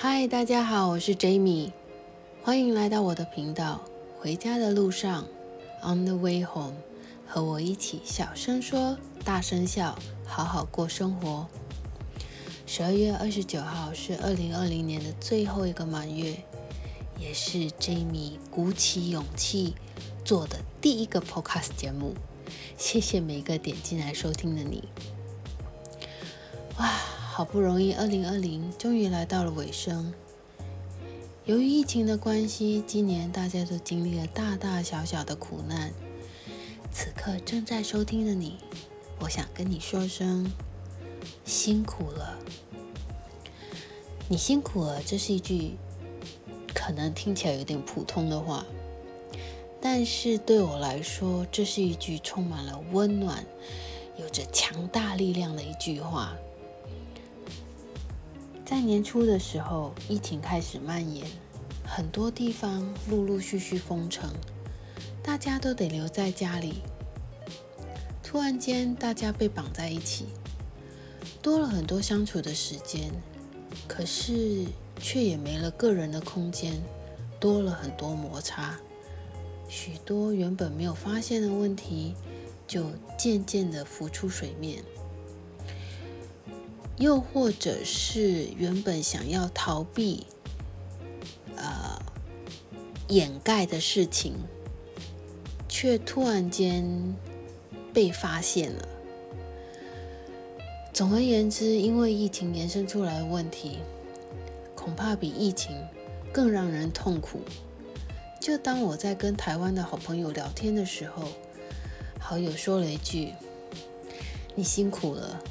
[0.00, 1.72] 嗨，大家好，我是 Jamie，
[2.44, 3.80] 欢迎来到我的频道。
[4.20, 5.26] 回家的路上
[5.82, 6.76] ，On the way home，
[7.26, 11.48] 和我一起小声说，大声笑，好好过生活。
[12.64, 16.44] 十二月二十九号是二零二零年的最后一个满月，
[17.18, 19.74] 也是 Jamie 鼓起勇气
[20.24, 22.14] 做的第一个 Podcast 节目。
[22.76, 24.84] 谢谢每个点进来收听的你。
[26.78, 26.88] 哇，
[27.38, 30.12] 好不容易，二零二零终于来到了尾声。
[31.44, 35.92] 由于疫情的关系，今年大家都经历了大大小小的苦难。
[36.90, 38.56] 此刻正在收听的你，
[39.20, 40.52] 我想跟你说声
[41.44, 42.36] 辛苦了。
[44.28, 45.76] 你辛苦了，这是一句
[46.74, 48.66] 可能听起来有点普通的话，
[49.80, 53.46] 但是对我来说，这是一句充满了温暖、
[54.16, 56.36] 有着强大力量的一句话。
[58.68, 61.26] 在年初的时候，疫情开始蔓延，
[61.86, 64.30] 很多地方陆陆续续封城，
[65.22, 66.82] 大家都得留在家里。
[68.22, 70.26] 突然间，大家被绑在一起，
[71.40, 73.10] 多了很多相处的时间，
[73.86, 74.66] 可是
[75.00, 76.74] 却也没了个人的空间，
[77.40, 78.78] 多了很多摩擦，
[79.66, 82.14] 许多原本没有发现的问题，
[82.66, 82.84] 就
[83.16, 84.84] 渐渐的浮出水面。
[86.98, 90.26] 又或者是原本想要逃避、
[91.56, 92.02] 呃
[93.08, 94.34] 掩盖的事情，
[95.66, 97.16] 却突然间
[97.94, 98.88] 被发现了。
[100.92, 103.78] 总而言之，因为疫情延伸出来的问题，
[104.74, 105.74] 恐怕比疫情
[106.32, 107.40] 更让人痛苦。
[108.40, 111.28] 就当我在跟台湾的好朋友聊天的时候，
[112.20, 113.32] 好友说了一句
[114.54, 115.42] ：“你辛苦了。”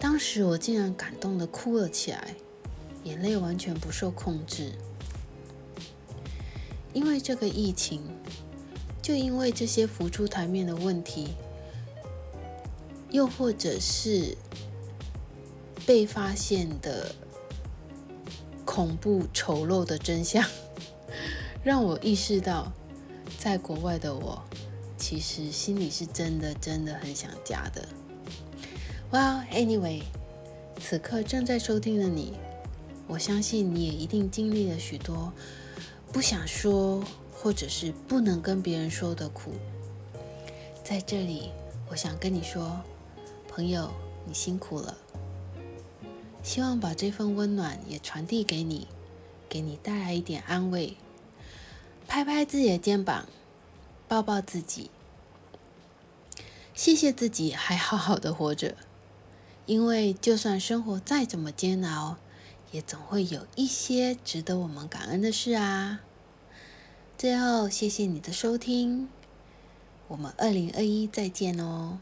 [0.00, 2.34] 当时我竟然感动的哭了起来，
[3.04, 4.72] 眼泪完全不受控制。
[6.92, 8.02] 因为这个疫情，
[9.02, 11.34] 就因为这些浮出台面的问题，
[13.10, 14.36] 又或者是
[15.86, 17.14] 被发现的
[18.64, 20.44] 恐怖丑陋的真相，
[21.62, 22.72] 让我意识到，
[23.38, 24.42] 在国外的我，
[24.96, 27.86] 其实心里是真的真的很想家的。
[29.10, 30.02] Well, anyway，
[30.78, 32.34] 此刻正在收听的你，
[33.06, 35.32] 我相信你也一定经历了许多
[36.12, 37.02] 不想说
[37.32, 39.54] 或者是不能跟别人说的苦。
[40.84, 41.52] 在这里，
[41.88, 42.82] 我想跟你说，
[43.48, 43.90] 朋友，
[44.26, 44.98] 你辛苦了。
[46.42, 48.88] 希望把这份温暖也传递给你，
[49.48, 50.98] 给你带来一点安慰。
[52.06, 53.26] 拍拍自己的肩膀，
[54.06, 54.90] 抱抱自己，
[56.74, 58.76] 谢谢自己还好好的活着。
[59.68, 62.16] 因为就算生活再怎么煎熬，
[62.72, 66.00] 也总会有一些值得我们感恩的事啊。
[67.18, 69.10] 最后，谢谢你的收听，
[70.06, 71.98] 我们二零二一再见哦。